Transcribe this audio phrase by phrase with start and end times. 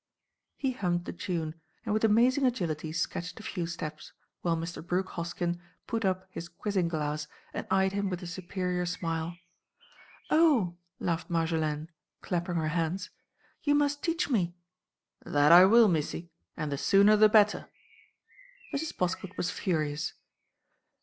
[0.57, 1.53] He hummed the tune,
[1.85, 4.83] and with amazing agility sketched a few steps, while Mr.
[4.83, 9.37] Brooke Hoskyn put up his quizzing glass and eyed him with a superior smile.
[10.31, 11.89] "Oh!" laughed Marjolaine,
[12.23, 13.11] clapping her hands,
[13.61, 14.55] "you must teach me!"
[15.23, 16.31] "That I will, Missie!
[16.57, 17.69] and the sooner the better."
[18.73, 18.97] Mrs.
[18.97, 20.13] Poskett was furious.